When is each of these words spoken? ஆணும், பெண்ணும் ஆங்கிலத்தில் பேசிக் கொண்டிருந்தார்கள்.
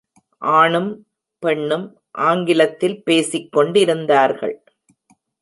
ஆணும், 0.37 1.07
பெண்ணும் 1.39 1.85
ஆங்கிலத்தில் 2.11 3.03
பேசிக் 3.03 3.51
கொண்டிருந்தார்கள். 3.51 4.63